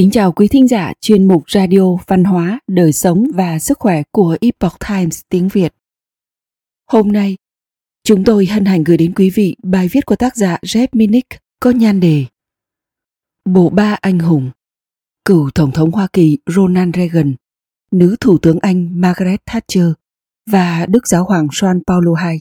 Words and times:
Kính 0.00 0.10
chào 0.10 0.32
quý 0.32 0.48
thính 0.48 0.68
giả 0.68 0.92
chuyên 1.00 1.28
mục 1.28 1.50
Radio 1.50 1.96
Văn 2.06 2.24
hóa, 2.24 2.60
Đời 2.66 2.92
sống 2.92 3.24
và 3.34 3.58
Sức 3.58 3.78
khỏe 3.78 4.02
của 4.10 4.36
Epoch 4.40 4.78
Times 4.88 5.20
tiếng 5.28 5.48
Việt. 5.48 5.74
Hôm 6.86 7.12
nay, 7.12 7.36
chúng 8.04 8.24
tôi 8.24 8.46
hân 8.46 8.64
hạnh 8.64 8.84
gửi 8.84 8.96
đến 8.96 9.14
quý 9.14 9.30
vị 9.30 9.56
bài 9.62 9.88
viết 9.92 10.06
của 10.06 10.16
tác 10.16 10.36
giả 10.36 10.58
Jeff 10.62 10.86
Minnick 10.92 11.28
có 11.60 11.70
nhan 11.70 12.00
đề 12.00 12.26
Bộ 13.44 13.70
ba 13.70 13.98
anh 14.00 14.18
hùng 14.18 14.50
Cựu 15.24 15.50
Tổng 15.54 15.72
thống 15.72 15.90
Hoa 15.90 16.08
Kỳ 16.12 16.38
Ronald 16.46 16.96
Reagan, 16.96 17.34
nữ 17.90 18.16
Thủ 18.20 18.38
tướng 18.38 18.58
Anh 18.58 19.00
Margaret 19.00 19.40
Thatcher 19.46 19.92
và 20.50 20.86
Đức 20.86 21.08
Giáo 21.08 21.24
hoàng 21.24 21.46
Juan 21.46 21.80
Paulo 21.86 22.30
II. 22.30 22.40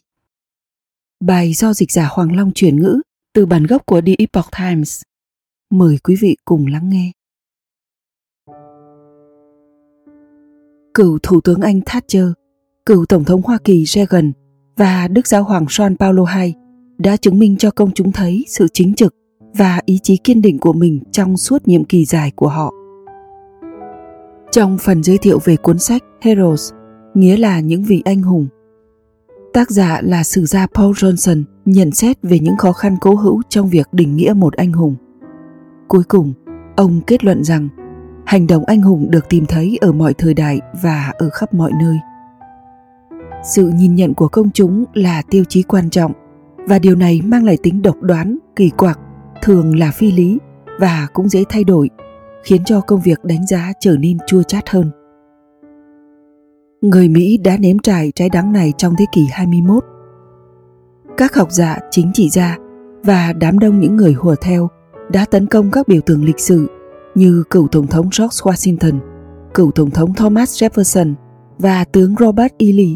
Bài 1.19 1.53
do 1.53 1.73
dịch 1.73 1.91
giả 1.91 2.07
Hoàng 2.11 2.35
Long 2.35 2.51
chuyển 2.55 2.79
ngữ 2.79 3.01
từ 3.33 3.45
bản 3.45 3.63
gốc 3.63 3.85
của 3.85 4.01
The 4.01 4.13
Epoch 4.17 4.51
Times. 4.57 5.01
Mời 5.71 5.97
quý 6.03 6.15
vị 6.21 6.37
cùng 6.45 6.67
lắng 6.67 6.89
nghe. 6.89 7.11
Cựu 10.99 11.19
Thủ 11.23 11.41
tướng 11.41 11.61
Anh 11.61 11.81
Thatcher, 11.85 12.25
cựu 12.85 13.05
Tổng 13.05 13.23
thống 13.23 13.41
Hoa 13.41 13.57
Kỳ 13.63 13.85
Reagan 13.85 14.31
và 14.77 15.07
Đức 15.07 15.27
Giáo 15.27 15.43
hoàng 15.43 15.65
Juan 15.65 15.95
Paulo 15.97 16.25
II 16.41 16.53
đã 16.97 17.17
chứng 17.17 17.39
minh 17.39 17.57
cho 17.57 17.71
công 17.71 17.91
chúng 17.91 18.11
thấy 18.11 18.45
sự 18.47 18.67
chính 18.73 18.93
trực 18.93 19.15
và 19.57 19.79
ý 19.85 19.99
chí 20.03 20.17
kiên 20.17 20.41
định 20.41 20.59
của 20.59 20.73
mình 20.73 20.99
trong 21.11 21.37
suốt 21.37 21.67
nhiệm 21.67 21.83
kỳ 21.83 22.05
dài 22.05 22.31
của 22.35 22.47
họ. 22.47 22.73
Trong 24.51 24.77
phần 24.77 25.03
giới 25.03 25.17
thiệu 25.17 25.39
về 25.43 25.55
cuốn 25.55 25.79
sách 25.79 26.03
Heroes, 26.21 26.71
nghĩa 27.13 27.37
là 27.37 27.59
những 27.59 27.83
vị 27.83 28.01
anh 28.05 28.21
hùng, 28.21 28.47
tác 29.53 29.71
giả 29.71 30.01
là 30.03 30.23
sử 30.23 30.45
gia 30.45 30.67
Paul 30.67 30.91
Johnson 30.91 31.43
nhận 31.65 31.91
xét 31.91 32.17
về 32.21 32.39
những 32.39 32.57
khó 32.57 32.71
khăn 32.71 32.97
cố 33.01 33.15
hữu 33.15 33.41
trong 33.49 33.69
việc 33.69 33.87
định 33.91 34.15
nghĩa 34.15 34.33
một 34.33 34.53
anh 34.53 34.71
hùng. 34.71 34.95
Cuối 35.87 36.03
cùng, 36.03 36.33
ông 36.75 37.01
kết 37.07 37.23
luận 37.23 37.43
rằng 37.43 37.69
hành 38.29 38.47
động 38.47 38.63
anh 38.67 38.81
hùng 38.81 39.07
được 39.09 39.29
tìm 39.29 39.45
thấy 39.45 39.77
ở 39.81 39.91
mọi 39.91 40.13
thời 40.13 40.33
đại 40.33 40.59
và 40.81 41.13
ở 41.17 41.29
khắp 41.29 41.53
mọi 41.53 41.71
nơi 41.79 41.97
sự 43.43 43.71
nhìn 43.75 43.95
nhận 43.95 44.13
của 44.13 44.27
công 44.27 44.51
chúng 44.51 44.85
là 44.93 45.21
tiêu 45.29 45.43
chí 45.49 45.63
quan 45.63 45.89
trọng 45.89 46.11
và 46.67 46.79
điều 46.79 46.95
này 46.95 47.21
mang 47.25 47.45
lại 47.45 47.57
tính 47.63 47.81
độc 47.81 48.01
đoán 48.01 48.37
kỳ 48.55 48.69
quặc 48.69 48.99
thường 49.41 49.79
là 49.79 49.91
phi 49.91 50.11
lý 50.11 50.37
và 50.79 51.07
cũng 51.13 51.29
dễ 51.29 51.43
thay 51.49 51.63
đổi 51.63 51.89
khiến 52.43 52.63
cho 52.65 52.81
công 52.81 53.01
việc 53.01 53.23
đánh 53.23 53.47
giá 53.47 53.71
trở 53.79 53.97
nên 53.97 54.17
chua 54.27 54.43
chát 54.43 54.69
hơn. 54.69 54.91
Người 56.81 57.07
Mỹ 57.07 57.37
đã 57.37 57.57
nếm 57.57 57.79
trải 57.79 58.11
trái 58.15 58.29
đắng 58.29 58.53
này 58.53 58.73
trong 58.77 58.95
thế 58.99 59.05
kỷ 59.11 59.27
21. 59.31 59.83
Các 61.17 61.35
học 61.35 61.51
giả, 61.51 61.79
chính 61.91 62.11
trị 62.13 62.29
gia 62.29 62.57
và 63.03 63.33
đám 63.33 63.59
đông 63.59 63.79
những 63.79 63.95
người 63.95 64.13
hùa 64.13 64.35
theo 64.41 64.67
đã 65.11 65.25
tấn 65.25 65.47
công 65.47 65.71
các 65.71 65.87
biểu 65.87 66.01
tượng 66.01 66.25
lịch 66.25 66.39
sử 66.39 66.67
như 67.19 67.43
cựu 67.49 67.67
Tổng 67.67 67.87
thống 67.87 68.09
George 68.19 68.37
Washington, 68.43 68.99
cựu 69.53 69.71
Tổng 69.71 69.91
thống 69.91 70.13
Thomas 70.13 70.63
Jefferson 70.63 71.13
và 71.57 71.83
tướng 71.83 72.15
Robert 72.19 72.53
E. 72.57 72.65
Lee. 72.65 72.95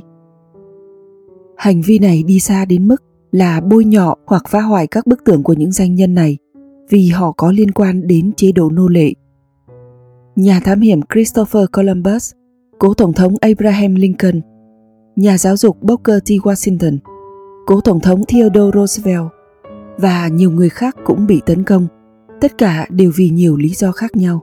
Hành 1.57 1.81
vi 1.81 1.99
này 1.99 2.23
đi 2.23 2.39
xa 2.39 2.65
đến 2.65 2.87
mức 2.87 3.03
là 3.31 3.61
bôi 3.61 3.85
nhọ 3.85 4.15
hoặc 4.25 4.43
phá 4.47 4.61
hoại 4.61 4.87
các 4.87 5.07
bức 5.07 5.23
tượng 5.25 5.43
của 5.43 5.53
những 5.53 5.71
danh 5.71 5.95
nhân 5.95 6.13
này 6.13 6.37
vì 6.89 7.09
họ 7.09 7.31
có 7.31 7.51
liên 7.51 7.71
quan 7.71 8.07
đến 8.07 8.31
chế 8.33 8.51
độ 8.51 8.69
nô 8.69 8.87
lệ. 8.87 9.13
Nhà 10.35 10.59
thám 10.59 10.81
hiểm 10.81 10.99
Christopher 11.13 11.65
Columbus, 11.71 12.31
cố 12.79 12.93
Tổng 12.93 13.13
thống 13.13 13.35
Abraham 13.41 13.95
Lincoln, 13.95 14.41
nhà 15.15 15.37
giáo 15.37 15.57
dục 15.57 15.77
Booker 15.81 16.19
T. 16.23 16.29
Washington, 16.29 16.97
cố 17.65 17.81
Tổng 17.81 17.99
thống 17.99 18.21
Theodore 18.27 18.79
Roosevelt 18.79 19.27
và 19.97 20.27
nhiều 20.27 20.51
người 20.51 20.69
khác 20.69 20.95
cũng 21.05 21.27
bị 21.27 21.41
tấn 21.45 21.63
công 21.63 21.87
tất 22.43 22.57
cả 22.57 22.85
đều 22.89 23.11
vì 23.15 23.29
nhiều 23.29 23.57
lý 23.57 23.69
do 23.69 23.91
khác 23.91 24.15
nhau. 24.15 24.41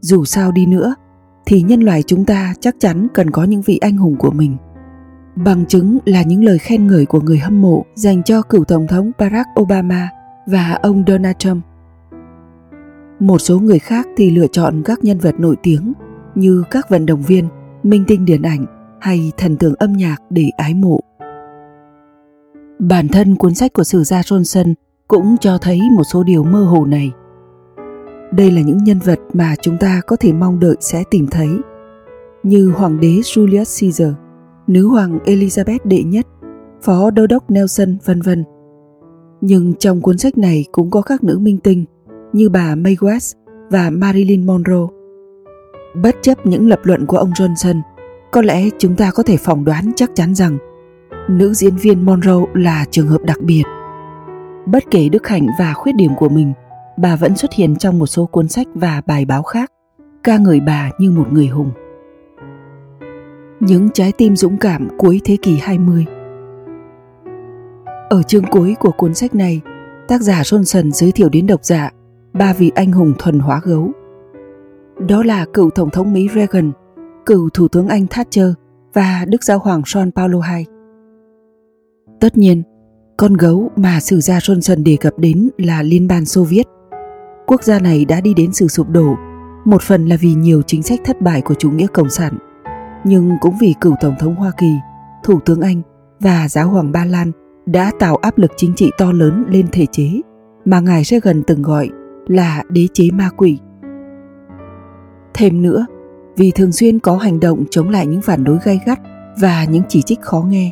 Dù 0.00 0.24
sao 0.24 0.52
đi 0.52 0.66
nữa, 0.66 0.94
thì 1.46 1.62
nhân 1.62 1.80
loại 1.80 2.02
chúng 2.02 2.24
ta 2.24 2.54
chắc 2.60 2.74
chắn 2.78 3.06
cần 3.14 3.30
có 3.30 3.44
những 3.44 3.62
vị 3.62 3.78
anh 3.78 3.96
hùng 3.96 4.16
của 4.18 4.30
mình. 4.30 4.56
Bằng 5.36 5.66
chứng 5.66 5.98
là 6.04 6.22
những 6.22 6.44
lời 6.44 6.58
khen 6.58 6.86
ngợi 6.86 7.06
của 7.06 7.20
người 7.20 7.38
hâm 7.38 7.62
mộ 7.62 7.84
dành 7.94 8.22
cho 8.22 8.42
cựu 8.42 8.64
tổng 8.64 8.86
thống 8.86 9.10
barack 9.18 9.48
obama 9.60 10.08
và 10.46 10.78
ông 10.82 11.04
donald 11.06 11.36
trump. 11.38 11.64
Một 13.20 13.38
số 13.38 13.58
người 13.58 13.78
khác 13.78 14.06
thì 14.16 14.30
lựa 14.30 14.46
chọn 14.46 14.82
các 14.84 15.04
nhân 15.04 15.18
vật 15.18 15.34
nổi 15.40 15.56
tiếng 15.62 15.92
như 16.34 16.64
các 16.70 16.90
vận 16.90 17.06
động 17.06 17.22
viên, 17.22 17.48
minh 17.82 18.04
tinh 18.06 18.24
điện 18.24 18.42
ảnh 18.42 18.66
hay 19.00 19.32
thần 19.36 19.56
tượng 19.56 19.74
âm 19.74 19.92
nhạc 19.92 20.16
để 20.30 20.50
ái 20.56 20.74
mộ. 20.74 21.00
Bản 22.78 23.08
thân 23.08 23.36
cuốn 23.36 23.54
sách 23.54 23.72
của 23.72 23.84
sử 23.84 24.04
gia 24.04 24.20
johnson 24.20 24.74
cũng 25.08 25.36
cho 25.40 25.58
thấy 25.58 25.80
một 25.96 26.04
số 26.04 26.22
điều 26.22 26.44
mơ 26.44 26.64
hồ 26.64 26.86
này 26.86 27.12
đây 28.36 28.50
là 28.50 28.60
những 28.60 28.84
nhân 28.84 28.98
vật 28.98 29.18
mà 29.32 29.54
chúng 29.62 29.76
ta 29.78 30.00
có 30.06 30.16
thể 30.16 30.32
mong 30.32 30.60
đợi 30.60 30.76
sẽ 30.80 31.04
tìm 31.10 31.26
thấy 31.26 31.48
như 32.42 32.72
hoàng 32.76 33.00
đế 33.00 33.08
Julius 33.08 33.80
Caesar, 33.80 34.14
nữ 34.66 34.86
hoàng 34.86 35.18
Elizabeth 35.24 35.78
đệ 35.84 36.02
nhất, 36.02 36.26
phó 36.82 37.10
đô 37.10 37.26
đốc 37.26 37.50
Nelson 37.50 37.96
vân 38.04 38.20
vân. 38.22 38.44
Nhưng 39.40 39.74
trong 39.74 40.00
cuốn 40.00 40.18
sách 40.18 40.38
này 40.38 40.64
cũng 40.72 40.90
có 40.90 41.02
các 41.02 41.24
nữ 41.24 41.38
minh 41.38 41.58
tinh 41.58 41.84
như 42.32 42.48
bà 42.48 42.74
Mae 42.74 42.94
West 42.94 43.34
và 43.70 43.90
Marilyn 43.90 44.46
Monroe. 44.46 44.86
Bất 46.02 46.16
chấp 46.22 46.46
những 46.46 46.68
lập 46.68 46.80
luận 46.82 47.06
của 47.06 47.16
ông 47.16 47.30
Johnson, 47.30 47.80
có 48.32 48.42
lẽ 48.42 48.68
chúng 48.78 48.96
ta 48.96 49.10
có 49.10 49.22
thể 49.22 49.36
phỏng 49.36 49.64
đoán 49.64 49.92
chắc 49.96 50.10
chắn 50.14 50.34
rằng 50.34 50.58
nữ 51.28 51.54
diễn 51.54 51.76
viên 51.76 52.04
Monroe 52.04 52.44
là 52.54 52.84
trường 52.90 53.08
hợp 53.08 53.22
đặc 53.24 53.40
biệt 53.40 53.62
bất 54.66 54.84
kể 54.90 55.08
đức 55.08 55.26
hạnh 55.26 55.46
và 55.58 55.72
khuyết 55.72 55.92
điểm 55.94 56.10
của 56.18 56.28
mình 56.28 56.52
bà 56.96 57.16
vẫn 57.16 57.36
xuất 57.36 57.52
hiện 57.52 57.76
trong 57.76 57.98
một 57.98 58.06
số 58.06 58.26
cuốn 58.26 58.48
sách 58.48 58.66
và 58.74 59.02
bài 59.06 59.24
báo 59.24 59.42
khác 59.42 59.72
ca 60.22 60.38
ngợi 60.38 60.60
bà 60.60 60.90
như 60.98 61.10
một 61.10 61.32
người 61.32 61.46
hùng 61.46 61.70
những 63.66 63.90
trái 63.90 64.12
tim 64.12 64.36
dũng 64.36 64.56
cảm 64.56 64.88
cuối 64.98 65.20
thế 65.24 65.36
kỷ 65.42 65.56
20 65.56 66.06
Ở 68.08 68.22
chương 68.22 68.44
cuối 68.50 68.76
của 68.80 68.90
cuốn 68.90 69.14
sách 69.14 69.34
này, 69.34 69.60
tác 70.08 70.20
giả 70.20 70.42
Johnson 70.42 70.90
giới 70.90 71.12
thiệu 71.12 71.28
đến 71.28 71.46
độc 71.46 71.64
giả 71.64 71.90
ba 72.32 72.52
vị 72.52 72.72
anh 72.74 72.92
hùng 72.92 73.12
thuần 73.18 73.38
hóa 73.38 73.60
gấu. 73.64 73.90
Đó 75.08 75.22
là 75.22 75.46
cựu 75.52 75.70
Tổng 75.70 75.90
thống 75.90 76.12
Mỹ 76.12 76.28
Reagan, 76.34 76.72
cựu 77.26 77.48
Thủ 77.54 77.68
tướng 77.68 77.88
Anh 77.88 78.06
Thatcher 78.06 78.52
và 78.94 79.24
Đức 79.28 79.44
Giáo 79.44 79.58
hoàng 79.58 79.80
John 79.80 80.10
Paulo 80.10 80.40
II. 80.56 80.64
Tất 82.20 82.38
nhiên, 82.38 82.62
con 83.16 83.34
gấu 83.34 83.70
mà 83.76 84.00
sử 84.00 84.20
gia 84.20 84.38
Johnson 84.38 84.84
đề 84.84 84.96
cập 85.00 85.18
đến 85.18 85.50
là 85.58 85.82
Liên 85.82 86.08
bang 86.08 86.24
Xô 86.24 86.44
Viết. 86.44 86.62
Quốc 87.46 87.62
gia 87.62 87.78
này 87.78 88.04
đã 88.04 88.20
đi 88.20 88.34
đến 88.34 88.52
sự 88.52 88.68
sụp 88.68 88.88
đổ, 88.90 89.16
một 89.64 89.82
phần 89.82 90.06
là 90.06 90.16
vì 90.20 90.34
nhiều 90.34 90.62
chính 90.62 90.82
sách 90.82 91.00
thất 91.04 91.20
bại 91.20 91.40
của 91.40 91.54
chủ 91.54 91.70
nghĩa 91.70 91.86
cộng 91.86 92.10
sản, 92.10 92.38
nhưng 93.04 93.36
cũng 93.40 93.54
vì 93.60 93.74
cựu 93.80 93.94
Tổng 94.00 94.14
thống 94.18 94.34
Hoa 94.34 94.50
Kỳ, 94.58 94.72
Thủ 95.24 95.40
tướng 95.44 95.60
Anh 95.60 95.82
và 96.20 96.48
Giáo 96.48 96.68
hoàng 96.68 96.92
Ba 96.92 97.04
Lan 97.04 97.32
đã 97.66 97.90
tạo 97.98 98.16
áp 98.16 98.38
lực 98.38 98.52
chính 98.56 98.74
trị 98.74 98.90
to 98.98 99.12
lớn 99.12 99.44
lên 99.48 99.66
thể 99.72 99.86
chế 99.86 100.10
mà 100.64 100.80
ngài 100.80 101.04
Reagan 101.04 101.42
từng 101.42 101.62
gọi 101.62 101.90
là 102.26 102.62
đế 102.68 102.86
chế 102.92 103.10
ma 103.12 103.28
quỷ. 103.36 103.58
Thêm 105.34 105.62
nữa, 105.62 105.86
vì 106.36 106.50
thường 106.50 106.72
xuyên 106.72 106.98
có 106.98 107.16
hành 107.16 107.40
động 107.40 107.64
chống 107.70 107.88
lại 107.88 108.06
những 108.06 108.22
phản 108.22 108.44
đối 108.44 108.58
gay 108.64 108.80
gắt 108.86 109.00
và 109.40 109.64
những 109.64 109.82
chỉ 109.88 110.02
trích 110.02 110.20
khó 110.20 110.40
nghe, 110.48 110.70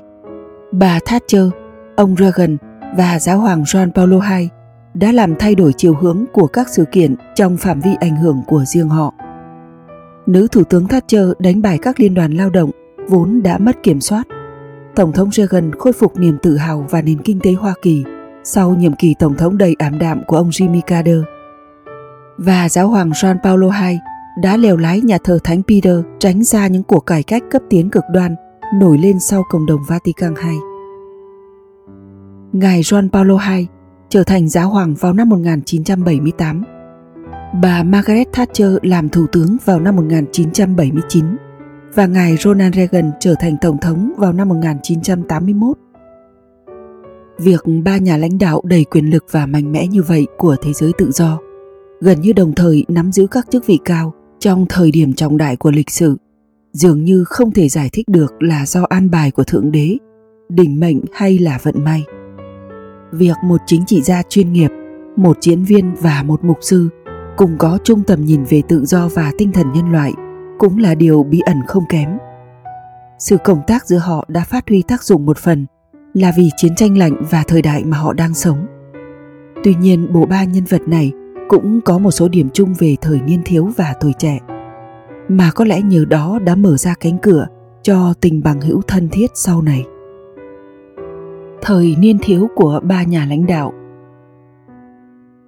bà 0.73 0.99
Thatcher 1.05 1.49
ông 1.97 2.17
Reagan 2.17 2.57
và 2.97 3.19
giáo 3.19 3.39
hoàng 3.39 3.63
John 3.63 3.93
Paulo 3.93 4.21
II 4.39 4.49
đã 4.95 5.13
làm 5.13 5.35
thay 5.39 5.55
đổi 5.55 5.73
chiều 5.77 5.95
hướng 5.95 6.25
của 6.33 6.47
các 6.47 6.69
sự 6.69 6.85
kiện 6.93 7.17
trong 7.35 7.57
phạm 7.57 7.81
vi 7.81 7.91
ảnh 8.01 8.17
hưởng 8.17 8.43
của 8.47 8.65
riêng 8.65 8.89
họ. 8.89 9.15
Nữ 10.27 10.47
Thủ 10.53 10.65
tướng 10.65 10.89
Thatcher 10.89 11.25
đánh 11.39 11.63
bại 11.63 11.79
các 11.83 12.01
liên 12.01 12.15
đoàn 12.15 12.33
lao 12.33 12.51
động 12.51 12.71
vốn 13.09 13.43
đã 13.43 13.59
mất 13.59 13.83
kiểm 13.83 14.01
soát. 14.01 14.23
Tổng 14.95 15.13
thống 15.13 15.33
Reagan 15.33 15.73
khôi 15.75 15.93
phục 15.93 16.17
niềm 16.17 16.37
tự 16.43 16.56
hào 16.56 16.87
và 16.91 17.03
nền 17.03 17.23
kinh 17.23 17.41
tế 17.41 17.53
Hoa 17.53 17.75
Kỳ 17.83 18.05
sau 18.45 18.75
nhiệm 18.75 18.93
kỳ 18.93 19.15
tổng 19.19 19.35
thống 19.37 19.59
đầy 19.59 19.77
ảm 19.79 19.99
đạm 19.99 20.23
của 20.27 20.37
ông 20.37 20.49
Jimmy 20.49 20.81
Carter. 20.87 21.19
Và 22.37 22.69
giáo 22.69 22.88
hoàng 22.88 23.11
John 23.11 23.37
Paulo 23.43 23.71
II 23.88 23.99
đã 24.43 24.56
lèo 24.56 24.77
lái 24.77 25.00
nhà 25.00 25.19
thờ 25.25 25.38
Thánh 25.45 25.62
Peter 25.69 25.97
tránh 26.19 26.45
ra 26.45 26.67
những 26.67 26.83
cuộc 26.83 27.00
cải 27.06 27.23
cách 27.23 27.43
cấp 27.50 27.62
tiến 27.71 27.91
cực 27.91 28.05
đoan 28.12 28.35
nổi 28.75 28.99
lên 28.99 29.21
sau 29.21 29.43
cộng 29.50 29.67
đồng 29.67 29.81
Vatican 29.88 30.35
II. 30.45 30.72
Ngài 32.52 32.82
Juan 32.82 33.08
Paulo 33.10 33.38
II 33.56 33.66
trở 34.08 34.25
thành 34.25 34.49
giáo 34.49 34.69
hoàng 34.69 34.94
vào 34.94 35.12
năm 35.12 35.28
1978. 35.28 36.62
Bà 37.62 37.82
Margaret 37.82 38.32
Thatcher 38.32 38.72
làm 38.82 39.08
thủ 39.08 39.26
tướng 39.32 39.56
vào 39.64 39.81
năm 39.81 39.96
1979 39.96 41.25
và 41.94 42.06
ngài 42.06 42.37
Ronald 42.37 42.75
Reagan 42.75 43.10
trở 43.20 43.34
thành 43.40 43.56
tổng 43.60 43.78
thống 43.78 44.12
vào 44.19 44.32
năm 44.32 44.49
1981. 44.49 45.78
Việc 47.38 47.60
ba 47.84 47.99
nhà 47.99 48.16
lãnh 48.16 48.38
đạo 48.38 48.60
đầy 48.64 48.84
quyền 48.84 49.10
lực 49.10 49.25
và 49.31 49.46
mạnh 49.46 49.72
mẽ 49.72 49.87
như 49.87 50.02
vậy 50.02 50.26
của 50.38 50.56
thế 50.62 50.72
giới 50.72 50.93
tự 50.99 51.10
do, 51.10 51.38
gần 52.00 52.20
như 52.20 52.32
đồng 52.32 52.54
thời 52.54 52.84
nắm 52.88 53.12
giữ 53.12 53.26
các 53.26 53.46
chức 53.50 53.66
vị 53.66 53.78
cao 53.84 54.14
trong 54.38 54.66
thời 54.69 54.90
điểm 54.90 55.12
trọng 55.12 55.37
đại 55.37 55.56
của 55.56 55.70
lịch 55.70 55.90
sử, 55.90 56.16
dường 56.72 57.04
như 57.04 57.25
không 57.25 57.52
thể 57.52 57.69
giải 57.69 57.90
thích 57.93 58.08
được 58.08 58.43
là 58.43 58.66
do 58.66 58.84
an 58.84 59.10
bài 59.10 59.31
của 59.31 59.44
thượng 59.44 59.72
đế 59.72 59.96
đỉnh 60.49 60.81
mệnh 60.81 61.00
hay 61.12 61.38
là 61.38 61.58
vận 61.62 61.84
may 61.84 62.04
việc 63.12 63.37
một 63.44 63.61
chính 63.67 63.85
trị 63.87 64.03
gia 64.03 64.23
chuyên 64.23 64.53
nghiệp 64.53 64.70
một 65.17 65.38
diễn 65.41 65.64
viên 65.64 65.94
và 65.94 66.23
một 66.23 66.44
mục 66.44 66.59
sư 66.61 66.88
cùng 67.37 67.59
có 67.59 67.79
chung 67.85 68.03
tầm 68.06 68.25
nhìn 68.25 68.44
về 68.44 68.62
tự 68.69 68.85
do 68.85 69.09
và 69.09 69.32
tinh 69.38 69.53
thần 69.53 69.73
nhân 69.73 69.93
loại 69.93 70.12
cũng 70.59 70.79
là 70.79 70.94
điều 70.94 71.23
bí 71.23 71.41
ẩn 71.41 71.56
không 71.67 71.85
kém. 71.88 72.19
Sự 73.19 73.37
cộng 73.44 73.62
tác 73.67 73.87
giữa 73.87 73.99
họ 73.99 74.25
đã 74.29 74.44
phát 74.44 74.69
huy 74.69 74.82
tác 74.88 75.03
dụng 75.03 75.26
một 75.26 75.38
phần 75.38 75.67
là 76.14 76.32
vì 76.37 76.50
chiến 76.56 76.75
tranh 76.75 76.99
lạnh 76.99 77.23
và 77.31 77.44
thời 77.49 77.62
đại 77.62 77.85
mà 77.85 77.97
họ 77.97 78.12
đang 78.12 78.35
sống. 78.35 78.67
Tuy 79.64 79.75
nhiên, 79.75 80.12
bộ 80.12 80.26
ba 80.26 80.44
nhân 80.44 80.64
vật 80.64 80.82
này 80.87 81.12
cũng 81.49 81.81
có 81.81 81.99
một 81.99 82.11
số 82.11 82.29
điểm 82.29 82.49
chung 82.53 82.75
về 82.79 82.97
thời 83.00 83.20
niên 83.20 83.43
thiếu 83.44 83.70
và 83.76 83.94
tuổi 84.00 84.12
trẻ. 84.19 84.38
Mà 85.29 85.50
có 85.55 85.64
lẽ 85.64 85.81
nhờ 85.81 86.05
đó 86.05 86.38
đã 86.44 86.55
mở 86.55 86.76
ra 86.76 86.94
cánh 87.00 87.19
cửa 87.19 87.47
cho 87.82 88.14
tình 88.20 88.43
bằng 88.43 88.61
hữu 88.61 88.82
thân 88.82 89.09
thiết 89.09 89.31
sau 89.35 89.62
này. 89.62 89.85
Thời 91.64 91.97
niên 91.99 92.19
thiếu 92.23 92.49
của 92.55 92.81
ba 92.82 93.03
nhà 93.03 93.26
lãnh 93.26 93.47
đạo 93.47 93.73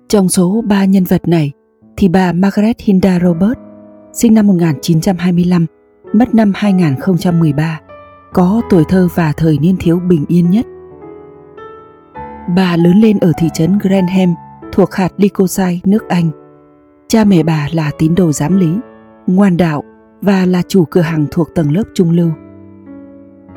Trong 0.09 0.29
số 0.29 0.65
ba 0.67 0.85
nhân 0.85 1.05
vật 1.05 1.29
này 1.29 1.53
thì 1.97 2.09
bà 2.09 2.33
Margaret 2.33 2.81
Hinda 2.81 3.19
Robert 3.23 3.59
sinh 4.13 4.35
năm 4.35 4.47
1925, 4.47 5.67
mất 6.13 6.35
năm 6.35 6.53
2013, 6.55 7.81
có 8.33 8.63
tuổi 8.71 8.85
thơ 8.89 9.09
và 9.15 9.33
thời 9.37 9.59
niên 9.59 9.77
thiếu 9.81 10.01
bình 10.09 10.25
yên 10.29 10.51
nhất. 10.51 10.67
Bà 12.57 12.77
lớn 12.77 13.01
lên 13.01 13.19
ở 13.19 13.33
thị 13.39 13.49
trấn 13.55 13.79
Granham 13.79 14.35
thuộc 14.73 14.95
hạt 14.95 15.13
Lycosai, 15.17 15.81
nước 15.85 16.09
Anh. 16.09 16.31
Cha 17.09 17.25
mẹ 17.25 17.43
bà 17.43 17.69
là 17.73 17.91
tín 17.99 18.15
đồ 18.15 18.33
giám 18.33 18.57
lý, 18.57 18.77
ngoan 19.27 19.57
đạo 19.57 19.83
và 20.21 20.47
là 20.47 20.63
chủ 20.69 20.85
cửa 20.85 21.01
hàng 21.01 21.27
thuộc 21.31 21.55
tầng 21.55 21.73
lớp 21.73 21.85
trung 21.95 22.11
lưu. 22.11 22.31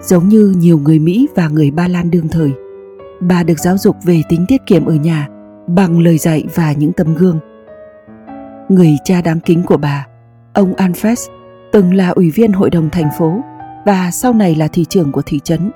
Giống 0.02 0.30
như 0.30 0.54
nhiều 0.58 0.80
người 0.80 1.00
Mỹ 1.00 1.28
và 1.36 1.48
người 1.48 1.72
Ba 1.72 1.88
Lan 1.88 2.12
đương 2.12 2.28
thời, 2.28 2.52
bà 3.20 3.44
được 3.44 3.60
giáo 3.60 3.78
dục 3.78 3.96
về 4.04 4.22
tính 4.30 4.46
tiết 4.48 4.62
kiệm 4.66 4.86
ở 4.86 4.96
nhà 4.96 5.28
bằng 5.68 6.00
lời 6.00 6.18
dạy 6.18 6.44
và 6.56 6.72
những 6.72 6.94
tấm 6.94 7.16
gương. 7.16 7.40
Người 8.70 8.98
cha 9.04 9.22
đáng 9.22 9.40
kính 9.40 9.64
của 9.64 9.78
bà, 9.78 10.08
ông 10.54 10.74
Anfes, 10.74 11.30
từng 11.72 11.94
là 11.94 12.10
ủy 12.10 12.32
viên 12.32 12.52
hội 12.52 12.70
đồng 12.70 12.90
thành 12.90 13.10
phố 13.18 13.42
và 13.86 14.12
sau 14.12 14.34
này 14.34 14.56
là 14.56 14.68
thị 14.68 14.86
trưởng 14.86 15.12
của 15.12 15.22
thị 15.26 15.40
trấn, 15.44 15.72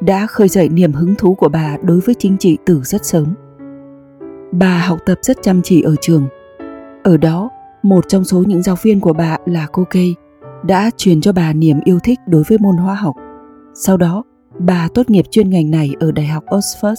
đã 0.00 0.26
khơi 0.26 0.48
dậy 0.48 0.68
niềm 0.68 0.92
hứng 0.92 1.14
thú 1.14 1.34
của 1.34 1.48
bà 1.48 1.76
đối 1.82 2.00
với 2.00 2.14
chính 2.14 2.36
trị 2.38 2.58
từ 2.66 2.80
rất 2.84 3.04
sớm. 3.04 3.34
Bà 4.52 4.78
học 4.78 4.98
tập 5.06 5.18
rất 5.22 5.36
chăm 5.42 5.62
chỉ 5.62 5.82
ở 5.82 5.94
trường. 6.00 6.26
Ở 7.02 7.16
đó, 7.16 7.50
một 7.82 8.04
trong 8.08 8.24
số 8.24 8.44
những 8.46 8.62
giáo 8.62 8.76
viên 8.82 9.00
của 9.00 9.12
bà 9.12 9.36
là 9.46 9.66
cô 9.72 9.84
Kay 9.84 10.14
đã 10.64 10.90
truyền 10.96 11.20
cho 11.20 11.32
bà 11.32 11.52
niềm 11.52 11.80
yêu 11.84 11.98
thích 12.04 12.18
đối 12.26 12.42
với 12.42 12.58
môn 12.58 12.76
hóa 12.76 12.94
học. 12.94 13.16
Sau 13.74 13.96
đó, 13.96 14.24
bà 14.58 14.88
tốt 14.94 15.10
nghiệp 15.10 15.24
chuyên 15.30 15.50
ngành 15.50 15.70
này 15.70 15.94
ở 16.00 16.12
Đại 16.12 16.26
học 16.26 16.44
Oxford. 16.46 16.94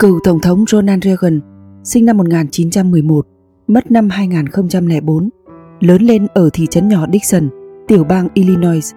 Cựu 0.00 0.20
Tổng 0.24 0.40
thống 0.40 0.64
Ronald 0.68 1.04
Reagan, 1.04 1.40
sinh 1.84 2.04
năm 2.04 2.16
1911, 2.16 3.26
mất 3.66 3.90
năm 3.90 4.08
2004, 4.08 5.28
lớn 5.80 6.02
lên 6.02 6.26
ở 6.34 6.50
thị 6.52 6.66
trấn 6.70 6.88
nhỏ 6.88 7.06
Dixon, 7.12 7.48
tiểu 7.88 8.04
bang 8.04 8.28
Illinois. 8.34 8.94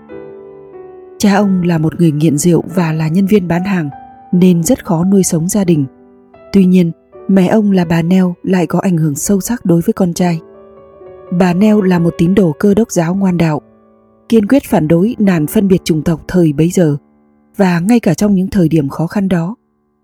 Cha 1.17 1.35
ông 1.35 1.61
là 1.63 1.77
một 1.77 1.99
người 1.99 2.11
nghiện 2.11 2.37
rượu 2.37 2.63
và 2.75 2.93
là 2.93 3.07
nhân 3.07 3.25
viên 3.25 3.47
bán 3.47 3.63
hàng 3.63 3.89
nên 4.31 4.63
rất 4.63 4.85
khó 4.85 5.03
nuôi 5.03 5.23
sống 5.23 5.47
gia 5.47 5.63
đình. 5.63 5.85
Tuy 6.53 6.65
nhiên, 6.65 6.91
mẹ 7.27 7.47
ông 7.47 7.71
là 7.71 7.85
bà 7.85 8.01
Nell 8.01 8.27
lại 8.43 8.67
có 8.67 8.79
ảnh 8.79 8.97
hưởng 8.97 9.15
sâu 9.15 9.41
sắc 9.41 9.65
đối 9.65 9.81
với 9.81 9.93
con 9.93 10.13
trai. 10.13 10.39
Bà 11.39 11.53
Nell 11.53 11.87
là 11.87 11.99
một 11.99 12.13
tín 12.17 12.35
đồ 12.35 12.51
cơ 12.59 12.73
đốc 12.73 12.91
giáo 12.91 13.15
ngoan 13.15 13.37
đạo, 13.37 13.61
kiên 14.29 14.47
quyết 14.47 14.63
phản 14.63 14.87
đối 14.87 15.15
nàn 15.19 15.47
phân 15.47 15.67
biệt 15.67 15.81
chủng 15.83 16.03
tộc 16.03 16.21
thời 16.27 16.53
bấy 16.53 16.69
giờ 16.69 16.97
và 17.57 17.79
ngay 17.79 17.99
cả 17.99 18.13
trong 18.13 18.35
những 18.35 18.47
thời 18.47 18.69
điểm 18.69 18.89
khó 18.89 19.07
khăn 19.07 19.29
đó, 19.29 19.55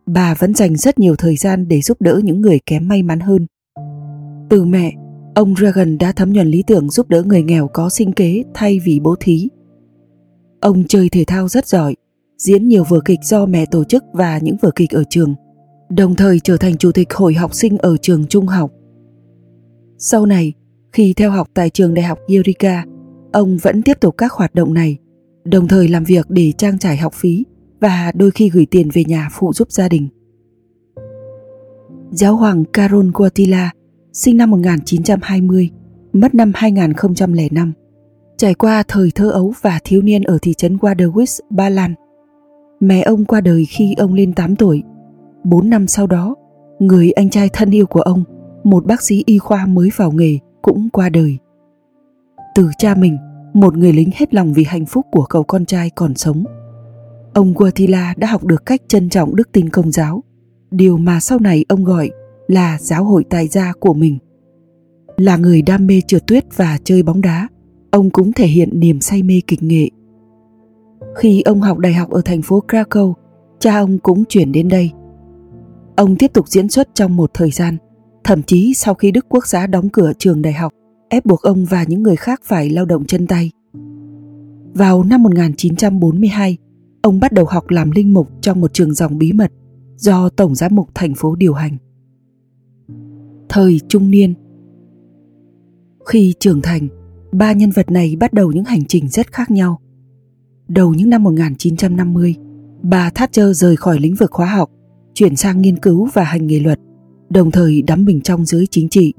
bà 0.06 0.33
vẫn 0.33 0.53
dành 0.53 0.75
rất 0.75 1.00
nhiều 1.00 1.15
thời 1.15 1.35
gian 1.35 1.68
để 1.68 1.81
giúp 1.81 2.01
đỡ 2.01 2.21
những 2.23 2.41
người 2.41 2.59
kém 2.65 2.88
may 2.88 3.03
mắn 3.03 3.19
hơn. 3.19 3.47
Từ 4.50 4.65
mẹ, 4.65 4.94
ông 5.35 5.56
Reagan 5.56 5.97
đã 5.97 6.12
thấm 6.12 6.33
nhuần 6.33 6.47
lý 6.47 6.63
tưởng 6.68 6.89
giúp 6.89 7.09
đỡ 7.09 7.23
người 7.23 7.44
nghèo 7.44 7.69
có 7.73 7.89
sinh 7.89 8.12
kế 8.12 8.44
thay 8.53 8.79
vì 8.85 9.00
bố 9.00 9.15
thí. 9.19 9.50
Ông 10.62 10.83
chơi 10.88 11.09
thể 11.09 11.24
thao 11.27 11.47
rất 11.47 11.67
giỏi, 11.67 11.95
diễn 12.38 12.67
nhiều 12.67 12.83
vở 12.83 13.00
kịch 13.06 13.19
do 13.24 13.45
mẹ 13.45 13.65
tổ 13.65 13.83
chức 13.83 14.03
và 14.13 14.39
những 14.41 14.56
vở 14.62 14.71
kịch 14.75 14.89
ở 14.89 15.03
trường– 15.09 15.35
đồng 15.95 16.15
thời 16.15 16.39
trở 16.39 16.57
thành 16.57 16.77
chủ 16.77 16.91
tịch 16.91 17.13
hội 17.13 17.33
học 17.33 17.53
sinh 17.53 17.77
ở 17.77 17.97
trường 17.97 18.27
trung 18.27 18.47
học. 18.47 18.71
Sau 19.97 20.25
này, 20.25 20.53
khi 20.94 21.13
theo 21.13 21.31
học 21.31 21.47
tại 21.53 21.69
trường 21.69 21.94
đại 21.94 22.06
học 22.06 22.19
Eureka, 22.27 22.85
ông 23.31 23.57
vẫn 23.62 23.81
tiếp 23.81 23.98
tục 24.01 24.18
các 24.18 24.31
hoạt 24.31 24.56
động 24.56 24.74
này, 24.74 24.98
đồng 25.44 25.68
thời 25.68 25.88
làm 25.88 26.04
việc 26.04 26.25
để 26.30 26.51
trang 26.51 26.80
trải 26.80 26.98
học 26.98 27.13
phí 27.13 27.45
và 27.80 28.12
đôi 28.16 28.31
khi 28.31 28.50
gửi 28.50 28.66
tiền 28.66 28.89
về 28.94 29.04
nhà 29.04 29.30
phụ 29.31 29.54
giúp 29.54 29.72
gia 29.72 29.89
đình. 29.89 30.07
Giáo 32.12 32.36
hoàng 32.36 32.63
Carol 32.66 33.10
Wojtyla, 33.10 33.68
sinh 34.13 34.38
năm 34.38 34.51
1920, 34.51 35.69
mất 36.13 36.36
năm 36.36 36.51
2005, 36.56 37.74
trải 38.38 38.54
qua 38.54 38.83
thời 38.88 39.12
thơ 39.16 39.30
ấu 39.30 39.54
và 39.62 39.80
thiếu 39.84 40.01
niên 40.01 40.24
ở 40.24 40.38
thị 40.42 40.54
trấn 40.54 40.77
Waterwitz, 40.77 41.39
Ba 41.50 41.69
Lan. 41.69 41.94
Mẹ 42.80 43.01
ông 43.01 43.25
qua 43.25 43.42
đời 43.42 43.66
khi 43.66 43.94
ông 43.98 44.13
lên 44.13 44.34
8 44.34 44.56
tuổi 44.56 44.84
4 45.44 45.69
năm 45.69 45.88
sau 45.88 46.07
đó, 46.07 46.36
người 46.80 47.12
anh 47.12 47.30
trai 47.30 47.50
thân 47.54 47.72
yêu 47.72 47.86
của 47.86 48.01
ông, 48.01 48.24
một 48.63 48.86
bác 48.86 49.01
sĩ 49.01 49.24
y 49.25 49.38
khoa 49.38 49.66
mới 49.66 49.89
vào 49.95 50.12
nghề, 50.12 50.38
cũng 50.62 50.89
qua 50.89 51.10
đời. 51.10 51.38
Từ 52.56 52.69
cha 52.77 52.95
mình, 52.95 53.18
một 53.53 53.77
người 53.77 53.94
lính 53.94 54.09
hết 54.13 54.33
lòng 54.33 54.53
vì 54.53 54.63
hạnh 54.63 54.86
phúc 54.86 55.06
của 55.12 55.24
cậu 55.24 55.44
con 55.44 55.65
trai 55.65 55.89
còn 55.89 56.15
sống. 56.15 56.44
Ông 57.33 57.53
Guatila 57.53 58.13
đã 58.18 58.27
học 58.27 58.44
được 58.44 58.65
cách 58.65 58.81
trân 58.88 59.09
trọng 59.09 59.36
đức 59.36 59.51
tin 59.51 59.69
công 59.69 59.92
giáo, 59.92 60.24
điều 60.71 60.98
mà 60.98 61.19
sau 61.19 61.39
này 61.39 61.65
ông 61.69 61.83
gọi 61.83 62.09
là 62.48 62.77
giáo 62.80 63.03
hội 63.03 63.24
tài 63.30 63.48
gia 63.48 63.74
của 63.80 63.94
mình. 63.94 64.18
Là 65.18 65.38
người 65.38 65.62
đam 65.62 65.88
mê 65.88 66.01
trượt 66.07 66.27
tuyết 66.27 66.45
và 66.56 66.77
chơi 66.83 67.03
bóng 67.03 67.21
đá, 67.21 67.48
ông 67.92 68.09
cũng 68.09 68.33
thể 68.33 68.48
hiện 68.48 68.80
niềm 68.80 69.01
say 69.01 69.24
mê 69.24 69.42
kịch 69.48 69.63
nghệ. 69.63 69.89
Khi 71.15 71.42
ông 71.42 71.62
học 71.62 71.77
đại 71.77 71.94
học 71.94 72.09
ở 72.09 72.21
thành 72.25 72.42
phố 72.42 72.63
Krakow, 72.68 73.13
cha 73.59 73.77
ông 73.77 74.00
cũng 74.00 74.24
chuyển 74.25 74.51
đến 74.51 74.69
đây 74.69 74.92
Ông 75.95 76.15
tiếp 76.15 76.33
tục 76.33 76.48
diễn 76.48 76.69
xuất 76.69 76.89
trong 76.94 77.15
một 77.15 77.31
thời 77.33 77.51
gian, 77.51 77.77
thậm 78.24 78.44
chí 78.44 78.74
sau 78.74 78.94
khi 78.94 79.12
Đức 79.12 79.25
Quốc 79.30 79.48
xã 79.48 79.68
đóng 79.68 79.89
cửa 79.89 80.12
trường 80.18 80.42
đại 80.42 80.53
học, 80.53 80.74
ép 81.12 81.25
buộc 81.25 81.42
ông 81.42 81.66
và 81.66 81.84
những 81.88 82.04
người 82.04 82.16
khác 82.16 82.42
phải 82.44 82.69
lao 82.69 82.86
động 82.86 83.06
chân 83.06 83.28
tay. 83.28 83.52
Vào 84.74 85.04
năm 85.04 85.24
1942, 85.24 86.58
ông 87.02 87.19
bắt 87.19 87.31
đầu 87.31 87.46
học 87.46 87.69
làm 87.69 87.92
linh 87.92 88.13
mục 88.13 88.30
trong 88.42 88.62
một 88.62 88.74
trường 88.74 88.94
dòng 88.94 89.18
bí 89.18 89.34
mật 89.34 89.51
do 89.96 90.30
Tổng 90.30 90.56
giám 90.56 90.75
mục 90.75 90.89
thành 90.94 91.13
phố 91.15 91.36
điều 91.36 91.53
hành. 91.53 91.77
Thời 93.50 93.80
trung 93.88 94.12
niên 94.12 94.34
Khi 96.06 96.34
trưởng 96.39 96.62
thành, 96.62 96.88
ba 97.32 97.53
nhân 97.53 97.72
vật 97.72 97.91
này 97.91 98.15
bắt 98.15 98.34
đầu 98.34 98.51
những 98.51 98.65
hành 98.65 98.86
trình 98.86 99.10
rất 99.10 99.32
khác 99.32 99.51
nhau. 99.51 99.80
Đầu 100.68 100.94
những 100.94 101.10
năm 101.10 101.24
1950, 101.24 102.36
bà 102.84 103.10
Thatcher 103.10 103.62
rời 103.62 103.75
khỏi 103.75 104.00
lĩnh 104.00 104.15
vực 104.15 104.32
hóa 104.32 104.48
học 104.48 104.70
chuyển 105.13 105.36
sang 105.36 105.62
nghiên 105.62 105.77
cứu 105.77 106.08
và 106.13 106.24
hành 106.24 106.48
nghề 106.48 106.60
luật, 106.60 106.80
đồng 107.30 107.51
thời 107.51 107.82
đắm 107.82 108.06
mình 108.06 108.22
trong 108.22 108.46
giới 108.46 108.68
chính 108.72 108.89
trị. 108.89 109.13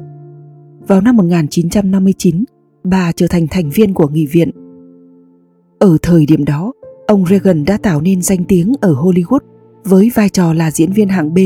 Vào 0.87 1.01
năm 1.01 1.17
1959, 1.17 2.45
bà 2.85 3.13
trở 3.13 3.27
thành 3.31 3.47
thành 3.51 3.71
viên 3.71 3.95
của 3.95 4.09
nghị 4.09 4.27
viện. 4.27 4.51
Ở 5.79 5.97
thời 6.03 6.27
điểm 6.27 6.45
đó, 6.45 6.73
ông 7.07 7.27
Reagan 7.27 7.65
đã 7.65 7.79
tạo 7.83 8.01
nên 8.01 8.23
danh 8.23 8.45
tiếng 8.45 8.73
ở 8.81 8.95
Hollywood 8.95 9.41
với 9.85 10.11
vai 10.15 10.29
trò 10.29 10.53
là 10.53 10.71
diễn 10.71 10.93
viên 10.93 11.09
hạng 11.09 11.35
B 11.35 11.39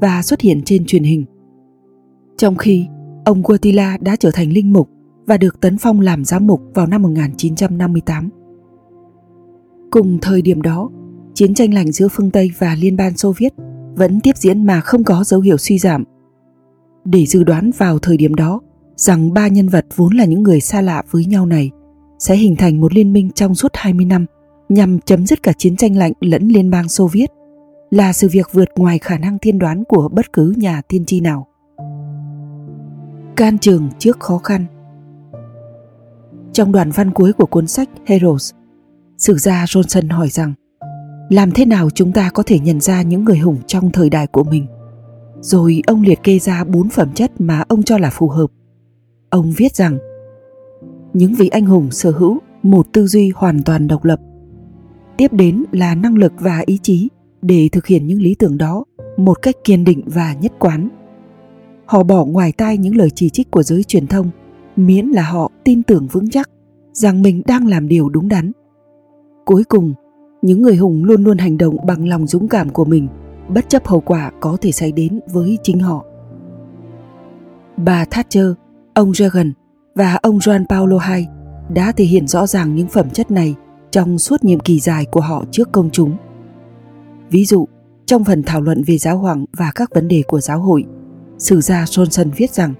và 0.00 0.22
xuất 0.22 0.40
hiện 0.40 0.62
trên 0.64 0.86
truyền 0.86 1.02
hình. 1.02 1.24
Trong 2.36 2.56
khi 2.56 2.86
ông 3.24 3.42
Guatila 3.42 3.96
đã 4.00 4.16
trở 4.16 4.30
thành 4.34 4.52
linh 4.52 4.72
mục 4.72 4.88
và 5.26 5.36
được 5.36 5.60
tấn 5.60 5.78
phong 5.78 6.00
làm 6.00 6.24
giám 6.24 6.46
mục 6.46 6.60
vào 6.74 6.86
năm 6.86 7.02
1958. 7.02 8.28
Cùng 9.90 10.18
thời 10.22 10.42
điểm 10.42 10.62
đó, 10.62 10.90
chiến 11.34 11.54
tranh 11.54 11.74
lạnh 11.74 11.92
giữa 11.92 12.08
phương 12.08 12.30
Tây 12.30 12.50
và 12.58 12.74
Liên 12.80 12.96
bang 12.96 13.16
Xô 13.16 13.34
Viết 13.38 13.52
vẫn 13.96 14.20
tiếp 14.20 14.36
diễn 14.36 14.66
mà 14.66 14.80
không 14.80 15.04
có 15.04 15.24
dấu 15.24 15.40
hiệu 15.40 15.56
suy 15.56 15.78
giảm. 15.78 16.04
Để 17.04 17.26
dự 17.26 17.44
đoán 17.44 17.70
vào 17.78 17.98
thời 17.98 18.16
điểm 18.16 18.34
đó 18.34 18.60
rằng 18.96 19.32
ba 19.32 19.48
nhân 19.48 19.68
vật 19.68 19.86
vốn 19.96 20.14
là 20.14 20.24
những 20.24 20.42
người 20.42 20.60
xa 20.60 20.80
lạ 20.80 21.02
với 21.10 21.24
nhau 21.24 21.46
này 21.46 21.70
sẽ 22.18 22.36
hình 22.36 22.56
thành 22.56 22.80
một 22.80 22.94
liên 22.94 23.12
minh 23.12 23.30
trong 23.34 23.54
suốt 23.54 23.70
20 23.74 24.04
năm 24.04 24.26
nhằm 24.68 24.98
chấm 25.00 25.26
dứt 25.26 25.42
cả 25.42 25.52
chiến 25.58 25.76
tranh 25.76 25.96
lạnh 25.96 26.12
lẫn 26.20 26.48
liên 26.48 26.70
bang 26.70 26.88
Xô 26.88 27.06
Viết 27.06 27.30
là 27.90 28.12
sự 28.12 28.28
việc 28.32 28.48
vượt 28.52 28.68
ngoài 28.76 28.98
khả 28.98 29.18
năng 29.18 29.38
tiên 29.38 29.58
đoán 29.58 29.84
của 29.84 30.08
bất 30.12 30.32
cứ 30.32 30.54
nhà 30.56 30.82
tiên 30.88 31.04
tri 31.04 31.20
nào. 31.20 31.46
Can 33.36 33.58
trường 33.58 33.88
trước 33.98 34.20
khó 34.20 34.38
khăn. 34.38 34.66
Trong 36.52 36.72
đoạn 36.72 36.90
văn 36.90 37.10
cuối 37.10 37.32
của 37.32 37.46
cuốn 37.46 37.66
sách 37.66 37.88
Heroes, 38.06 38.52
sử 39.18 39.38
gia 39.38 39.64
Johnson 39.64 40.16
hỏi 40.16 40.28
rằng 40.28 40.54
làm 41.28 41.50
thế 41.50 41.64
nào 41.64 41.90
chúng 41.90 42.12
ta 42.12 42.30
có 42.30 42.42
thể 42.46 42.58
nhận 42.58 42.80
ra 42.80 43.02
những 43.02 43.24
người 43.24 43.38
hùng 43.38 43.58
trong 43.66 43.90
thời 43.90 44.10
đại 44.10 44.26
của 44.26 44.44
mình? 44.44 44.66
Rồi 45.40 45.82
ông 45.86 46.02
liệt 46.02 46.22
kê 46.22 46.38
ra 46.38 46.64
bốn 46.64 46.90
phẩm 46.90 47.12
chất 47.14 47.40
mà 47.40 47.64
ông 47.68 47.82
cho 47.82 47.98
là 47.98 48.10
phù 48.10 48.28
hợp 48.28 48.46
ông 49.34 49.52
viết 49.56 49.74
rằng 49.74 49.98
những 51.12 51.34
vị 51.34 51.48
anh 51.48 51.66
hùng 51.66 51.90
sở 51.90 52.10
hữu 52.10 52.38
một 52.62 52.92
tư 52.92 53.06
duy 53.06 53.32
hoàn 53.34 53.62
toàn 53.62 53.88
độc 53.88 54.04
lập 54.04 54.20
tiếp 55.16 55.32
đến 55.32 55.64
là 55.72 55.94
năng 55.94 56.18
lực 56.18 56.32
và 56.38 56.62
ý 56.66 56.78
chí 56.82 57.08
để 57.42 57.68
thực 57.72 57.86
hiện 57.86 58.06
những 58.06 58.22
lý 58.22 58.34
tưởng 58.34 58.58
đó 58.58 58.84
một 59.16 59.42
cách 59.42 59.54
kiên 59.64 59.84
định 59.84 60.02
và 60.06 60.34
nhất 60.40 60.52
quán 60.58 60.88
họ 61.86 62.02
bỏ 62.02 62.24
ngoài 62.24 62.52
tai 62.52 62.78
những 62.78 62.96
lời 62.96 63.10
chỉ 63.10 63.30
trích 63.30 63.50
của 63.50 63.62
giới 63.62 63.84
truyền 63.84 64.06
thông, 64.06 64.30
miễn 64.76 65.06
là 65.06 65.22
họ 65.22 65.50
tin 65.64 65.82
tưởng 65.82 66.06
vững 66.06 66.30
chắc 66.30 66.50
rằng 66.92 67.22
mình 67.22 67.42
đang 67.46 67.66
làm 67.66 67.88
điều 67.88 68.08
đúng 68.08 68.28
đắn. 68.28 68.52
Cuối 69.44 69.64
cùng, 69.64 69.94
những 70.42 70.62
người 70.62 70.76
hùng 70.76 71.04
luôn 71.04 71.24
luôn 71.24 71.38
hành 71.38 71.58
động 71.58 71.76
bằng 71.86 72.08
lòng 72.08 72.26
dũng 72.26 72.48
cảm 72.48 72.70
của 72.70 72.84
mình, 72.84 73.08
bất 73.48 73.68
chấp 73.68 73.86
hậu 73.86 74.00
quả 74.00 74.30
có 74.40 74.56
thể 74.60 74.72
xảy 74.72 74.92
đến 74.92 75.20
với 75.32 75.58
chính 75.62 75.80
họ. 75.80 76.04
Bà 77.76 78.04
Thatcher, 78.04 78.46
ông 78.94 79.14
Reagan 79.14 79.52
và 79.94 80.18
ông 80.22 80.38
Juan 80.38 80.64
Paulo 80.68 80.98
II 81.16 81.26
đã 81.74 81.92
thể 81.92 82.04
hiện 82.04 82.26
rõ 82.26 82.46
ràng 82.46 82.74
những 82.74 82.88
phẩm 82.88 83.10
chất 83.10 83.30
này 83.30 83.54
trong 83.90 84.18
suốt 84.18 84.44
nhiệm 84.44 84.60
kỳ 84.60 84.80
dài 84.80 85.04
của 85.04 85.20
họ 85.20 85.44
trước 85.50 85.72
công 85.72 85.90
chúng. 85.90 86.16
Ví 87.30 87.44
dụ, 87.44 87.68
trong 88.06 88.24
phần 88.24 88.42
thảo 88.42 88.60
luận 88.60 88.82
về 88.86 88.98
giáo 88.98 89.18
hoàng 89.18 89.44
và 89.56 89.72
các 89.74 89.94
vấn 89.94 90.08
đề 90.08 90.22
của 90.28 90.40
giáo 90.40 90.60
hội, 90.60 90.84
sử 91.38 91.60
gia 91.60 91.84
Johnson 91.84 92.30
viết 92.36 92.50
rằng 92.50 92.74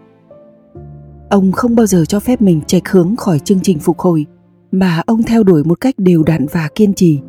Ông 1.30 1.52
không 1.52 1.76
bao 1.76 1.86
giờ 1.86 2.04
cho 2.04 2.20
phép 2.20 2.42
mình 2.42 2.60
chệch 2.66 2.88
hướng 2.88 3.16
khỏi 3.16 3.38
chương 3.38 3.60
trình 3.62 3.78
phục 3.78 3.98
hồi 3.98 4.26
mà 4.72 5.02
ông 5.06 5.22
theo 5.22 5.42
đuổi 5.42 5.64
một 5.64 5.80
cách 5.80 5.94
đều 5.98 6.22
đặn 6.22 6.46
và 6.52 6.68
kiên 6.74 6.94
trì 6.94 7.20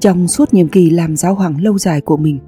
trong 0.00 0.28
suốt 0.28 0.54
nhiệm 0.54 0.68
kỳ 0.68 0.90
làm 0.90 1.16
giáo 1.16 1.34
hoàng 1.34 1.60
lâu 1.60 1.78
dài 1.78 2.00
của 2.00 2.16
mình. 2.16 2.38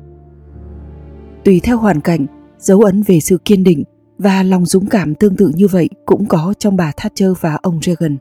Tùy 1.44 1.60
theo 1.60 1.78
hoàn 1.78 2.00
cảnh, 2.00 2.26
dấu 2.58 2.80
ấn 2.80 3.02
về 3.02 3.20
sự 3.20 3.38
kiên 3.44 3.64
định 3.64 3.84
và 4.18 4.42
lòng 4.42 4.66
dũng 4.66 4.86
cảm 4.86 5.14
tương 5.14 5.36
tự 5.36 5.52
như 5.54 5.68
vậy 5.68 5.88
cũng 6.06 6.26
có 6.26 6.54
trong 6.58 6.76
bà 6.76 6.92
Thatcher 6.96 7.30
và 7.40 7.58
ông 7.62 7.80
Reagan. 7.82 8.16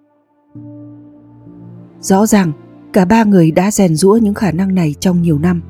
Rõ 2.00 2.26
ràng, 2.26 2.52
cả 2.94 3.06
ba 3.06 3.24
người 3.24 3.52
đã 3.52 3.72
rèn 3.72 3.96
rũa 3.96 4.16
những 4.16 4.34
khả 4.34 4.52
năng 4.52 4.76
này 4.76 4.96
trong 5.00 5.22
nhiều 5.22 5.40
năm, 5.40 5.62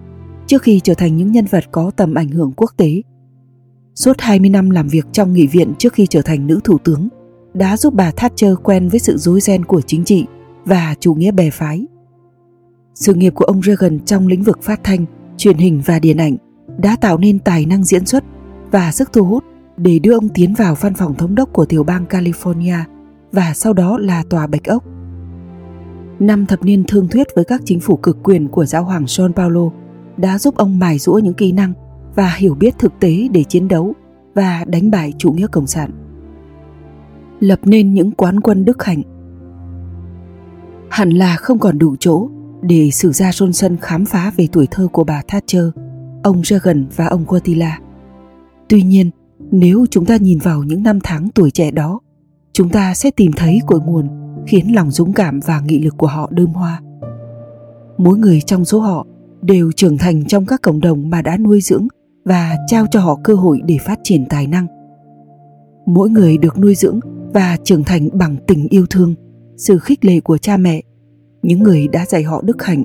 trước 0.47 0.61
khi 0.61 0.79
trở 0.79 0.93
thành 0.93 1.17
những 1.17 1.31
nhân 1.31 1.45
vật 1.45 1.63
có 1.71 1.91
tầm 1.95 2.13
ảnh 2.13 2.29
hưởng 2.29 2.51
quốc 2.55 2.71
tế. 2.77 3.01
Suốt 3.95 4.15
20 4.19 4.49
năm 4.49 4.69
làm 4.69 4.87
việc 4.87 5.05
trong 5.11 5.33
nghị 5.33 5.47
viện 5.47 5.73
trước 5.77 5.93
khi 5.93 6.07
trở 6.07 6.21
thành 6.21 6.47
nữ 6.47 6.59
thủ 6.63 6.77
tướng, 6.77 7.07
đã 7.53 7.77
giúp 7.77 7.93
bà 7.93 8.11
Thatcher 8.11 8.53
quen 8.63 8.89
với 8.89 8.99
sự 8.99 9.17
rối 9.17 9.41
ren 9.41 9.65
của 9.65 9.81
chính 9.81 10.03
trị 10.03 10.25
và 10.65 10.95
chủ 10.99 11.13
nghĩa 11.13 11.31
bè 11.31 11.49
phái. 11.49 11.85
Sự 12.95 13.13
nghiệp 13.13 13.33
của 13.35 13.45
ông 13.45 13.61
Reagan 13.61 13.99
trong 13.99 14.27
lĩnh 14.27 14.43
vực 14.43 14.63
phát 14.63 14.79
thanh, 14.83 15.05
truyền 15.37 15.57
hình 15.57 15.81
và 15.85 15.99
điện 15.99 16.17
ảnh 16.17 16.37
đã 16.77 16.95
tạo 17.01 17.17
nên 17.17 17.39
tài 17.39 17.65
năng 17.65 17.83
diễn 17.83 18.05
xuất 18.05 18.23
và 18.71 18.91
sức 18.91 19.13
thu 19.13 19.23
hút 19.23 19.43
để 19.77 19.99
đưa 19.99 20.13
ông 20.13 20.29
tiến 20.29 20.53
vào 20.57 20.75
văn 20.81 20.93
phòng 20.93 21.15
thống 21.15 21.35
đốc 21.35 21.53
của 21.53 21.65
tiểu 21.65 21.83
bang 21.83 22.05
California 22.09 22.77
và 23.31 23.53
sau 23.55 23.73
đó 23.73 23.97
là 23.97 24.23
tòa 24.29 24.47
Bạch 24.47 24.63
Ốc. 24.63 24.83
Năm 26.19 26.45
thập 26.45 26.63
niên 26.63 26.83
thương 26.87 27.07
thuyết 27.07 27.27
với 27.35 27.45
các 27.45 27.61
chính 27.65 27.79
phủ 27.79 27.95
cực 27.95 28.17
quyền 28.23 28.47
của 28.47 28.65
giáo 28.65 28.83
hoàng 28.83 29.03
John 29.05 29.33
Paulo 29.33 29.69
đã 30.17 30.39
giúp 30.39 30.55
ông 30.55 30.79
mài 30.79 30.97
rũa 30.97 31.19
những 31.19 31.33
kỹ 31.33 31.51
năng 31.51 31.73
và 32.15 32.33
hiểu 32.37 32.55
biết 32.55 32.79
thực 32.79 32.93
tế 32.99 33.27
để 33.31 33.43
chiến 33.43 33.67
đấu 33.67 33.93
và 34.35 34.65
đánh 34.67 34.91
bại 34.91 35.13
chủ 35.17 35.31
nghĩa 35.31 35.47
cộng 35.47 35.67
sản. 35.67 35.91
Lập 37.39 37.59
nên 37.63 37.93
những 37.93 38.11
quán 38.11 38.39
quân 38.39 38.65
đức 38.65 38.83
hạnh. 38.83 39.01
Hẳn 40.89 41.09
là 41.09 41.35
không 41.35 41.59
còn 41.59 41.79
đủ 41.79 41.95
chỗ 41.99 42.29
để 42.61 42.91
sử 42.91 43.11
gia 43.11 43.29
Johnson 43.29 43.75
khám 43.81 44.05
phá 44.05 44.31
về 44.37 44.47
tuổi 44.51 44.67
thơ 44.71 44.87
của 44.91 45.03
bà 45.03 45.21
Thatcher, 45.27 45.65
ông 46.23 46.43
Reagan 46.43 46.85
và 46.95 47.05
ông 47.07 47.25
Guatila. 47.27 47.79
Tuy 48.69 48.81
nhiên, 48.81 49.11
nếu 49.55 49.85
chúng 49.89 50.05
ta 50.05 50.17
nhìn 50.17 50.39
vào 50.39 50.63
những 50.63 50.83
năm 50.83 50.99
tháng 51.03 51.29
tuổi 51.35 51.51
trẻ 51.51 51.71
đó, 51.71 51.99
chúng 52.53 52.69
ta 52.69 52.93
sẽ 52.93 53.11
tìm 53.11 53.31
thấy 53.35 53.59
cội 53.67 53.79
nguồn 53.79 54.07
khiến 54.47 54.75
lòng 54.75 54.91
dũng 54.91 55.13
cảm 55.13 55.39
và 55.45 55.61
nghị 55.65 55.79
lực 55.79 55.93
của 55.97 56.07
họ 56.07 56.29
đơm 56.31 56.47
hoa. 56.47 56.81
Mỗi 57.97 58.17
người 58.17 58.41
trong 58.41 58.65
số 58.65 58.79
họ 58.79 59.05
đều 59.41 59.71
trưởng 59.71 59.97
thành 59.97 60.25
trong 60.25 60.45
các 60.45 60.61
cộng 60.61 60.79
đồng 60.79 61.09
mà 61.09 61.21
đã 61.21 61.37
nuôi 61.37 61.61
dưỡng 61.61 61.87
và 62.25 62.57
trao 62.67 62.85
cho 62.91 62.99
họ 62.99 63.19
cơ 63.23 63.33
hội 63.33 63.61
để 63.65 63.77
phát 63.85 63.99
triển 64.03 64.25
tài 64.29 64.47
năng. 64.47 64.67
Mỗi 65.85 66.09
người 66.09 66.37
được 66.37 66.57
nuôi 66.59 66.75
dưỡng 66.75 66.99
và 67.33 67.57
trưởng 67.63 67.83
thành 67.83 68.09
bằng 68.13 68.35
tình 68.47 68.67
yêu 68.69 68.85
thương, 68.89 69.15
sự 69.57 69.79
khích 69.79 70.05
lệ 70.05 70.19
của 70.19 70.37
cha 70.37 70.57
mẹ, 70.57 70.81
những 71.41 71.59
người 71.59 71.87
đã 71.87 72.05
dạy 72.05 72.23
họ 72.23 72.41
đức 72.41 72.63
hạnh. 72.63 72.83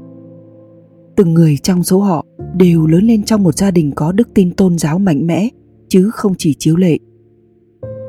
Từng 1.16 1.34
người 1.34 1.56
trong 1.56 1.82
số 1.82 2.00
họ 2.00 2.24
đều 2.54 2.86
lớn 2.86 3.04
lên 3.04 3.22
trong 3.22 3.42
một 3.42 3.56
gia 3.56 3.70
đình 3.70 3.92
có 3.96 4.12
đức 4.12 4.28
tin 4.34 4.50
tôn 4.50 4.78
giáo 4.78 4.98
mạnh 4.98 5.26
mẽ 5.26 5.48
chứ 5.88 6.10
không 6.10 6.32
chỉ 6.38 6.54
chiếu 6.58 6.76
lệ. 6.76 6.98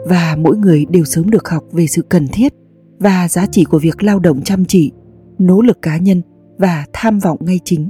Và 0.06 0.36
mỗi 0.40 0.58
người 0.58 0.86
đều 0.90 1.04
sớm 1.04 1.30
được 1.30 1.50
học 1.50 1.64
về 1.72 1.88
sự 1.88 2.02
cần 2.02 2.28
thiết 2.28 2.54
và 3.00 3.28
giá 3.28 3.46
trị 3.46 3.64
của 3.64 3.80
việc 3.80 4.04
lao 4.04 4.20
động 4.20 4.42
chăm 4.42 4.66
chỉ, 4.66 4.92
nỗ 5.40 5.62
lực 5.62 5.82
cá 5.82 5.98
nhân 5.98 6.22
và 6.58 6.86
tham 6.94 7.20
vọng 7.20 7.38
ngay 7.42 7.60
chính. 7.66 7.90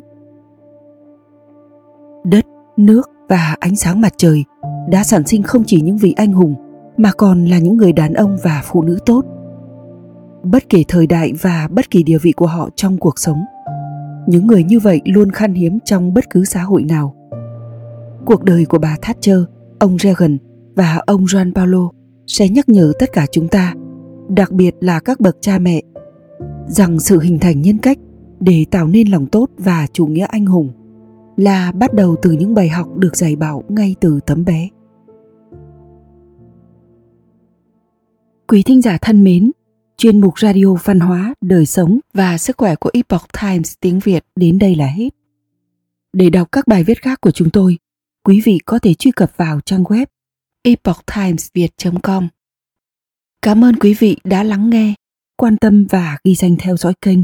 Đất, 2.23 2.45
nước 2.77 3.09
và 3.29 3.55
ánh 3.59 3.75
sáng 3.75 4.01
mặt 4.01 4.13
trời 4.17 4.43
đã 4.89 5.03
sản 5.03 5.27
sinh 5.27 5.43
không 5.43 5.63
chỉ 5.65 5.81
những 5.81 5.97
vị 5.97 6.13
anh 6.17 6.33
hùng 6.33 6.55
mà 6.97 7.11
còn 7.17 7.45
là 7.45 7.57
những 7.57 7.77
người 7.77 7.93
đàn 7.93 8.13
ông 8.13 8.37
và 8.43 8.61
phụ 8.65 8.81
nữ 8.81 8.99
tốt. 9.05 9.25
Bất 10.43 10.69
kể 10.69 10.83
thời 10.87 11.07
đại 11.07 11.33
và 11.41 11.67
bất 11.71 11.89
kỳ 11.89 12.03
địa 12.03 12.17
vị 12.17 12.31
của 12.31 12.47
họ 12.47 12.69
trong 12.75 12.97
cuộc 12.97 13.19
sống, 13.19 13.39
những 14.27 14.47
người 14.47 14.63
như 14.63 14.79
vậy 14.79 15.01
luôn 15.05 15.31
khan 15.31 15.53
hiếm 15.53 15.79
trong 15.85 16.13
bất 16.13 16.29
cứ 16.29 16.45
xã 16.45 16.63
hội 16.63 16.83
nào. 16.83 17.15
Cuộc 18.25 18.43
đời 18.43 18.65
của 18.65 18.77
bà 18.77 18.95
Thatcher, 19.01 19.39
ông 19.79 19.97
Reagan 19.97 20.37
và 20.75 21.01
ông 21.05 21.23
Juan 21.23 21.53
Paulo 21.53 21.89
sẽ 22.27 22.49
nhắc 22.49 22.69
nhở 22.69 22.93
tất 22.99 23.09
cả 23.13 23.25
chúng 23.31 23.47
ta, 23.47 23.73
đặc 24.29 24.51
biệt 24.51 24.75
là 24.79 24.99
các 24.99 25.19
bậc 25.19 25.37
cha 25.41 25.59
mẹ, 25.59 25.81
rằng 26.67 26.99
sự 26.99 27.19
hình 27.19 27.39
thành 27.39 27.61
nhân 27.61 27.77
cách 27.77 27.97
để 28.39 28.65
tạo 28.71 28.87
nên 28.87 29.11
lòng 29.11 29.27
tốt 29.27 29.49
và 29.57 29.87
chủ 29.93 30.05
nghĩa 30.05 30.25
anh 30.25 30.45
hùng 30.45 30.71
là 31.37 31.71
bắt 31.71 31.93
đầu 31.93 32.15
từ 32.21 32.31
những 32.31 32.53
bài 32.53 32.69
học 32.69 32.97
được 32.97 33.15
dạy 33.15 33.35
bảo 33.35 33.63
ngay 33.69 33.95
từ 34.01 34.19
tấm 34.25 34.45
bé. 34.45 34.69
Quý 38.47 38.63
thính 38.63 38.81
giả 38.81 38.97
thân 39.01 39.23
mến, 39.23 39.51
chuyên 39.97 40.21
mục 40.21 40.39
radio 40.39 40.73
văn 40.83 40.99
hóa, 40.99 41.33
đời 41.41 41.65
sống 41.65 41.99
và 42.13 42.37
sức 42.37 42.57
khỏe 42.57 42.75
của 42.75 42.89
Epoch 42.93 43.27
Times 43.41 43.73
tiếng 43.81 43.99
Việt 43.99 44.25
đến 44.35 44.59
đây 44.59 44.75
là 44.75 44.87
hết. 44.87 45.09
Để 46.13 46.29
đọc 46.29 46.47
các 46.51 46.67
bài 46.67 46.83
viết 46.83 47.01
khác 47.01 47.21
của 47.21 47.31
chúng 47.31 47.49
tôi, 47.49 47.77
quý 48.23 48.41
vị 48.45 48.59
có 48.65 48.79
thể 48.79 48.93
truy 48.93 49.11
cập 49.11 49.37
vào 49.37 49.59
trang 49.65 49.83
web 49.83 50.05
epochtimesviet.com. 50.63 52.27
Cảm 53.41 53.63
ơn 53.63 53.75
quý 53.75 53.93
vị 53.93 54.17
đã 54.23 54.43
lắng 54.43 54.69
nghe, 54.69 54.93
quan 55.37 55.57
tâm 55.57 55.87
và 55.89 56.17
ghi 56.23 56.35
danh 56.35 56.55
theo 56.59 56.77
dõi 56.77 56.93
kênh. 57.01 57.19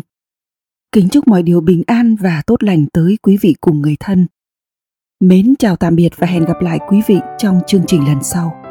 Kính 0.92 1.10
chúc 1.10 1.28
mọi 1.28 1.44
điều 1.44 1.62
bình 1.62 1.84
an 1.88 2.16
và 2.16 2.42
tốt 2.48 2.64
lành 2.64 2.86
tới 2.94 3.18
quý 3.22 3.38
vị 3.42 3.56
cùng 3.62 3.82
người 3.82 3.96
thân. 4.00 4.28
Mến 5.20 5.56
chào 5.60 5.76
tạm 5.76 5.96
biệt 5.96 6.10
và 6.18 6.28
hẹn 6.28 6.46
gặp 6.46 6.62
lại 6.62 6.80
quý 6.90 7.02
vị 7.08 7.20
trong 7.38 7.62
chương 7.68 7.84
trình 7.88 8.06
lần 8.08 8.24
sau. 8.24 8.65